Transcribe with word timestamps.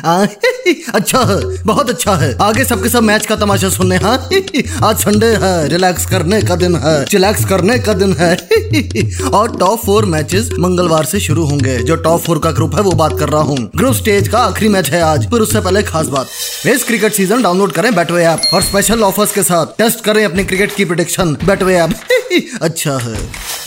अच्छा 0.00 1.18
है, 1.20 1.40
बहुत 1.64 1.90
अच्छा 1.90 2.14
है। 2.16 2.34
आगे 2.42 2.64
सबके 2.64 2.88
सब 2.88 3.02
मैच 3.02 3.26
का 3.26 3.36
तमाशा 3.36 3.68
सुनने 3.68 3.96
हाँ? 3.96 4.16
आज 4.84 4.96
संडे 4.98 5.26
है 5.42 5.68
रिलैक्स 5.68 6.06
करने 6.06 6.40
का 6.42 6.56
दिन 6.56 6.76
है 6.76 7.04
चिलैक्स 7.04 7.44
करने 7.44 7.78
का 7.78 7.92
दिन 7.94 8.12
है। 8.18 8.34
और 9.30 9.56
टॉप 9.58 9.84
फोर 9.84 10.04
मैचेस 10.06 10.50
मंगलवार 10.58 11.04
से 11.04 11.20
शुरू 11.20 11.44
होंगे। 11.46 11.76
जो 11.80 11.96
टॉप 11.96 12.20
फोर 12.20 12.38
का 12.38 12.50
ग्रुप 12.50 12.74
है, 12.74 12.82
वो 12.82 12.92
बात 12.92 13.18
कर 13.18 13.28
रहा 13.28 13.42
हूँ। 13.42 13.58
ग्रुप 13.76 13.94
स्टेज 13.94 14.28
का 14.28 14.38
आखिरी 14.38 14.68
मैच 14.68 14.90
है 14.90 15.00
आज। 15.02 15.30
पर 15.30 15.40
उससे 15.40 15.60
पहले 15.60 15.82
खास 15.82 16.06
बात। 16.06 16.26
इस 16.66 16.84
क्रिकेट 16.84 17.12
सीज़न 17.12 17.42
डाउनलोड 17.42 17.72
करें 17.72 17.94
बैटवे 17.94 18.24
ऐप 18.24 18.54
और 18.54 18.62
स्पेशल 18.62 19.02
ऑफर्स 19.02 19.32
के 19.32 19.42
साथ। 19.42 19.78
टेस्ट 19.78 20.04
करें 20.04 20.24
अपनी 20.24 20.44
क्रिकेट 20.44 20.74
की 20.76 20.84
प्रोडिक्शन 20.84 21.36
बैटवे 21.44 21.76
ऐप 21.76 21.94
अच्छा 22.62 22.96
है। 22.98 23.16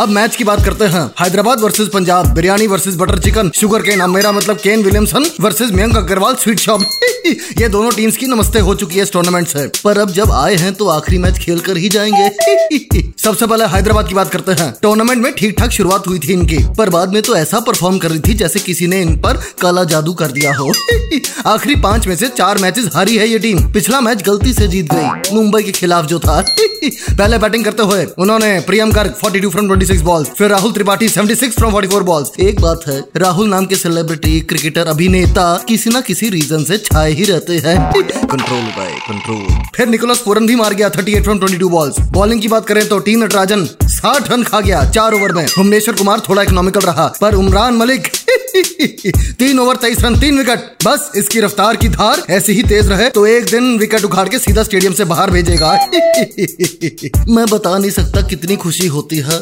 अब 0.00 0.08
मैच 0.08 0.36
की 0.36 0.44
बात 0.44 0.64
करते 0.64 0.84
हैं। 0.84 1.00
Hyderabad 1.20 1.60
versus 1.60 1.88
Punjab, 1.88 2.26
biryani 2.26 2.66
versus 2.66 2.96
butter 2.96 3.18
chicken 3.18 3.50
sugar 3.50 3.82
cane 3.82 4.00
अब 4.00 4.08
मेरा 4.08 4.32
मतलब 4.32 4.56
Kane 4.56 4.82
Williamson 4.82 5.30
versus 5.40 5.72
Mayank 5.72 5.96
Agarwal 5.96 6.34
sweet 6.34 6.58
shop 6.58 6.80
ये 7.58 7.68
दोनों 7.68 7.90
टीम्स 7.90 8.16
की 8.16 8.26
नमस्ते 8.26 8.58
हो 8.58 8.74
चुकी 8.74 8.96
है 8.96 9.02
इस 9.02 9.12
टूर्नामेंट 9.12 9.48
से। 9.48 9.66
पर 9.84 9.98
अब 9.98 10.10
जब 10.10 10.30
आए 10.32 10.54
हैं 10.54 10.72
तो 10.74 10.88
आखिरी 10.88 11.18
मैच 11.18 11.38
खेल 11.38 11.58
कर 11.60 11.76
ही 11.76 11.88
जाएँगे। 11.88 13.12
सबसे 13.18 13.46
पहले 13.46 13.64
हैदराबाद 13.64 14.08
की 14.08 14.14
बात 14.14 14.30
करते 14.32 14.52
हैं। 14.52 14.74
टूर्नामेंट 14.82 15.22
में 15.22 15.32
ठीक 15.34 15.58
ठाक 15.58 15.70
शुरुआत 15.70 16.06
हुई 16.06 16.18
थी 16.18 16.32
इनकी। 16.32 16.58
पर 16.78 16.90
बाद 16.90 17.12
में 17.12 17.22
तो 17.22 17.36
ऐसा 17.36 17.60
परफॉर्म 17.60 17.98
कर 17.98 18.10
रही 18.10 18.20
थी 18.20 18.34
जैसे 18.34 18.60
किसी 18.60 18.86
ने 18.86 19.02
इन 19.02 19.16
पर 19.16 19.36
काला 19.60 19.84
जादू 19.84 20.12
कर 20.12 20.30
दिया 20.30 20.54
हो। 20.54 20.72
आखिरी 21.46 21.76
पाँच 21.76 22.06
में 22.06 22.16
से 22.16 22.28
चार 22.28 22.58
मैचेस 22.58 22.88
हारी 22.94 23.16
है 23.16 23.28
ये 23.28 23.38
टीम 23.38 23.72
पिछला 23.72 24.00
मैच 24.00 24.22
गलती 24.22 24.52
से 24.52 24.68
जीत 24.68 24.88
गई। 24.92 25.34
मुंबई 25.34 25.62
के 25.62 25.72
खिलाफ 25.72 26.06
जो 26.06 26.18
था। 26.18 26.40
पहले 26.84 27.38
बैटिंग 27.38 27.64
करते 27.64 27.82
हुए 27.82 28.06
उन्होंने 28.18 28.60
प्रियम 28.60 28.92
गर्ग, 28.92 29.14
42 29.24 29.50
फ्रॉम 29.50 29.68
26 29.90 30.02
बॉल्स 30.02 30.28
फिर 30.38 30.48
राहुल 30.48 30.72
त्रिपाठी 30.72 31.08
76 31.08 31.50
फ्रॉम 31.50 31.72
44 31.74 32.02
बॉल्स 32.02 32.30
एक 32.40 32.60
बात 32.60 32.86
है 32.88 32.98
राहुल 33.16 33.48
नाम 33.48 33.64
के 33.66 33.76
सेलिब्रिटी 33.76 34.40
क्रिकेटर 34.40 34.86
अभिनेता 34.86 35.46
किसी 35.68 35.90
न 35.90 36.00
किसी 36.00 36.28
रीजन 36.30 36.64
से 36.64 36.78
छाए 36.78 37.12
ही 37.12 37.24
रहते 37.24 37.56
हैं। 37.58 37.76
कंट्रोल 37.92 38.62
बाय 38.76 38.92
कंट्रोल 39.08 39.46
फिर 39.76 39.88
निकोलस 39.88 40.18
पूरन 40.18 40.46
भी 40.46 40.56
मार 40.56 40.74
गया 40.74 40.90
38 40.90 41.22
फ्रॉम 41.22 41.40
22 41.40 41.68
बॉल्स 41.70 41.98
बॉलिंग 42.12 42.40
की 42.42 42.48
बात 42.48 42.66
करें 42.66 42.86
तो 42.88 42.98
टी 42.98 43.14
नटराजन 43.16 43.66
60 43.90 44.30
रन 44.30 44.42
खा 44.42 44.60
गया 44.60 44.84
चार 44.90 45.14
ओवर 45.14 45.32
में। 45.32 45.44
भुवनेश्वर 45.46 45.94
कुमार 45.94 46.20
थोड़ा 46.28 46.42
इकोनॉमिकल 46.42 46.80
रहा 46.82 47.06
पर 47.20 47.34
उमरान 47.34 47.74
मलिक 47.76 48.08
तीन 48.52 49.58
ओवर 49.58 49.76
तेईस 49.76 50.00
रन, 50.00 50.18
तीन 50.20 50.38
विकेट। 50.38 50.84
बस, 50.84 51.10
इसकी 51.16 51.40
रफ्तार 51.40 51.76
की 51.76 51.88
धार 51.88 52.22
ऐसी 52.30 52.52
ही 52.52 52.62
तेज 52.62 52.88
रहे 52.88 53.08
तो 53.10 53.26
एक 53.26 53.44
दिन 53.44 53.78
विकेट 53.78 54.04
उखाड़ 54.04 54.28
के 54.28 54.38
सीधा 54.38 54.62
स्टेडियम 54.62 54.92
से 54.92 55.04
बाहर 55.04 55.30
भेजेगा। 55.30 55.72
मैं 57.28 57.46
बता 57.46 57.76
नहीं 57.78 57.90
सकता 57.90 58.22
कितनी 58.22 58.56
खुशी 58.56 58.86
होती 58.86 59.18
है, 59.18 59.40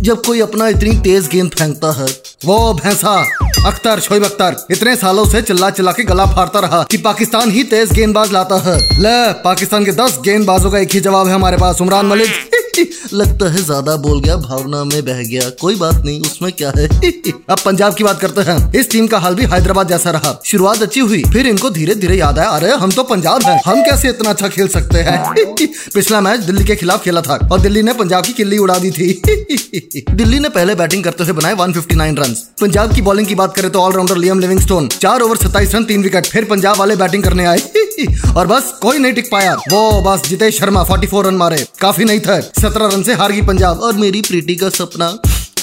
जब 0.00 0.22
कोई 0.24 0.40
अपना 0.40 0.68
इतनी 0.68 0.92
तेज 0.98 1.28
गेंद 1.28 1.50
फेंकता 1.50 1.92
है। 1.92 2.06
वो 2.44 2.74
भैंसा, 2.74 3.16
अख्तर, 3.66 4.00
शोएब 4.00 4.24
अख्तर, 4.24 4.56
इतने 4.70 4.96
सालों 4.96 5.26
से 5.26 5.42
चिल्ला 5.42 5.70
चिल्ला 5.70 5.92
के 5.92 6.04
गला 6.04 6.26
फाड़ता 6.26 6.60
रहा 6.60 6.82
कि 6.90 6.96
पाकिस्तान 6.98 7.50
ही 7.50 7.64
तेज 7.64 7.92
गेंदबाज 7.92 8.32
लाता 8.32 8.58
है। 8.60 8.78
ले, 9.00 9.32
पाकिस्तान 9.42 9.84
के 9.84 9.92
दस 9.92 10.18
गेंदबाजों 10.24 10.70
का 10.70 10.78
एक 10.78 10.94
ही 10.94 11.00
जवाब 11.00 11.28
है 11.28 11.34
हमारे 11.34 11.56
पास, 11.56 11.80
उमरान 11.80 12.06
मलिक। 12.06 12.49
लगता 13.12 13.50
है 13.52 13.62
ज़्यादा 13.62 13.96
बोल 13.96 14.20
गया, 14.20 14.36
भावना 14.36 14.82
में 14.84 15.04
बह 15.04 15.22
गया। 15.22 15.48
कोई 15.60 15.76
बात 15.76 16.02
नहीं, 16.04 16.20
उसमें 16.20 16.50
क्या 16.52 16.72
है? 16.76 16.86
अब 17.50 17.58
पंजाब 17.64 17.94
की 17.94 18.04
बात 18.04 18.20
करते 18.20 18.40
हैं। 18.40 18.72
इस 18.72 18.90
टीम 18.90 19.06
का 19.06 19.18
हाल 19.18 19.34
भी 19.34 19.44
हैदराबाद 19.44 19.88
जैसा 19.88 20.10
रहा। 20.10 20.38
शुरुआत 20.44 20.82
अच्छी 20.82 21.00
हुई, 21.00 21.22
फिर 21.32 21.46
इनको 21.46 21.70
धीरे 21.70 21.94
धीरे 21.94 22.16
याद 22.16 22.38
आया। 22.38 22.48
अरे, 22.48 22.70
हम 22.74 22.90
तो 22.90 23.02
पंजाब 23.02 23.42
हैं। 23.42 23.60
हम 23.66 23.82
कैसे 23.82 24.08
इतना 24.08 24.30
अच्छा 24.30 24.48
खेल 24.48 24.68
सकते 24.68 24.98
हैं? 24.98 25.18
पिछला 25.94 26.20
मैच 26.20 26.40
दिल्ली 26.40 26.64
के 26.64 26.76
खिलाफ 26.76 27.04
खेला 27.04 27.20
था, 27.20 27.38
और 27.52 27.60
दिल्ली 27.60 27.82
ने 27.82 27.92
पंजाब 27.92 28.24
की 28.24 28.32
किल्ली 28.32 28.58
उड़ा 28.58 28.78
दी 28.78 28.90
थी। 28.90 29.08
दिल्ली 30.14 30.38
ने 30.38 30.48
पहले 30.48 30.74
बैटिंग 30.74 31.04
करते 31.04 31.24
हुए 31.24 31.32
बनाए 31.32 31.54
159 31.54 32.18
रन 32.18 32.34
पंजाब 32.60 32.94
की 32.94 33.02
बॉलिंग 33.02 33.26
की 33.28 33.34
बात 33.34 33.54
करें 33.56 33.70
तो 33.70 33.80
ऑलराउंडर 33.80 34.16
लियम 34.16 34.40
लिविंगस्टोन 34.40 34.88
चार 35.00 35.20
ओवर 35.20 35.36
सत्ताईस 35.36 35.74
रन 35.74 35.84
तीन 35.84 36.02
विकेट 36.02 36.26
फिर 36.26 36.44
पंजाब 36.44 36.78
वाले 36.78 36.96
बैटिंग 36.96 37.22
करने 37.22 37.44
आए। 37.44 37.58
और 38.36 38.46
बस, 38.46 38.74
कोई 38.82 38.98
नहीं 38.98 39.12
टिक 39.12 39.28
पाया। 39.32 39.54
वो, 39.54 40.02
बस, 40.02 40.28
जितेश 40.28 40.60
शर्मा, 40.60 40.84
44 40.84 41.22
रन 41.22 41.34
मारे। 41.34 41.66
काफ़ी 41.80 42.04
नहीं 42.04 42.20
था। 42.20 42.40
सत्रह 42.40 42.86
रन 42.86 43.02
से 43.02 43.14
हार 43.14 43.32
गई 43.32 43.42
पंजाब। 43.42 43.80
और 43.80 43.92
मेरी 43.92 44.22
प्रीति 44.22 44.56
का 44.56 44.68
सपना? 44.68 45.18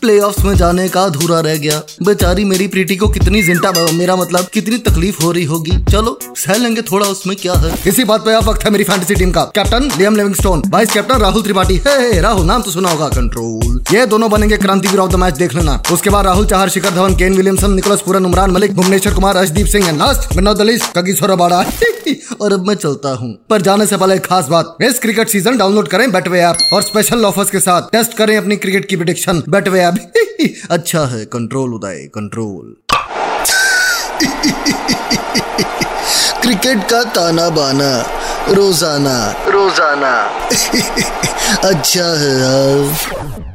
प्लेऑफ्स 0.00 0.44
में 0.44 0.54
जाने 0.56 0.88
का 0.88 1.02
अधूरा 1.02 1.40
रह 1.40 1.56
गया। 1.56 1.80
बेचारी 2.02 2.44
मेरी 2.44 2.66
प्रीति 2.66 2.96
को 2.96 3.08
कितनी 3.08 3.42
जिंटा 3.42 3.72
मेरा 3.92 4.16
मतलब 4.16 4.46
कितनी 4.52 4.78
तकलीफ़ 4.78 5.22
हो 5.22 5.30
रही 5.32 5.44
होगी। 5.44 5.76
चलो, 5.92 6.18
सह 6.36 6.56
लेंगे 6.56 6.82
थोड़ा, 6.82 7.06
उसमें 7.06 7.36
क्या 7.36 7.54
है? 7.54 7.72
इसी 7.86 8.04
बात 8.04 8.20
पे 8.20 8.34
अब 8.34 8.44
वक्त 8.44 8.64
है 8.64 8.70
मेरी 8.70 8.84
फैंटेसी 8.84 9.14
टीम 9.14 9.30
का। 9.30 9.44
Captain 9.54 9.90
Liam 9.98 10.16
Livingstone 10.16 10.62
vice 10.68 10.92
captain 10.92 11.18
Rahul 11.18 11.42
Tripathi 11.42 11.80
है 11.86 12.20
राहुल 12.20 12.46
नाम 12.46 12.62
तो 12.62 12.70
सुना 12.70 12.90
होगा 12.90 13.08
कंट्रोल 13.08 13.82
ये 13.94 14.06
दोनों 14.06 14.30
बनेंगे 14.30 14.56
क्रांतिवीर 14.56 15.00
ऑफ़ 15.00 15.12
द 15.12 15.16
मैच 15.16 15.34
देख 15.34 15.54
लेना। 15.54 15.82
उसके 15.92 16.10
बाद 16.10 16.26
Rahul, 16.26 16.46
Chahar, 16.46 16.68
Shikhar 16.68 16.90
Dhawan, 16.90 17.14
Kane 17.14 17.36
Williamson, 17.36 17.72
Nicholas 17.72 18.00
Pooran, 18.00 18.24
Umran 18.24 18.50
Malik, 18.50 18.74
Bhuvneshwar 18.74 19.14
Kumar, 19.14 19.36
Arshdeep 19.36 19.66
Singh 19.66 19.88
and 19.88 19.98
last 19.98 20.36
Vinod 20.36 20.58
कगीश्वर 20.96 21.34
बाड़ा 21.34 21.64
और 22.40 22.52
अब 22.52 22.66
मैं 22.66 22.74
चलता 22.74 23.08
हूँ। 23.08 23.32
पर 23.50 23.62
जाने 23.62 23.86
से 23.86 23.96
पहले 23.96 24.14
एक 24.14 24.26
खास 24.26 24.48
बात, 24.48 24.76
इस 24.82 24.98
क्रिकेट 24.98 25.28
सीज़न 25.28 25.56
डाउनलोड 25.56 25.88
करें 25.88 26.10
बेटवे 26.12 26.40
ऐप 26.40 26.56
और 26.72 26.82
स्पेशल 26.82 27.24
ऑफर्स 27.24 27.50
के 27.50 27.60
साथ 27.60 27.90
टेस्ट 27.92 28.16
करें 28.16 28.36
अपनी 28.36 28.56
क्रिकेट 28.56 28.88
की 28.88 28.96
प्रिडिक्शन 28.96 29.42
बेटवे 29.48 29.80
ऐप 29.80 29.89
अच्छा 30.70 31.06
है 31.06 31.24
कंट्रोल 31.24 31.74
उदय 31.74 32.08
कंट्रोल 32.14 32.76
क्रिकेट 36.42 36.84
का 36.90 37.04
ताना 37.04 37.48
बाना 37.50 38.16
रोज़ाना. 38.48 39.44
रोज़ाना। 39.48 40.12
अच्छा 41.68 42.04
है 42.04 42.32
यार 42.40 43.49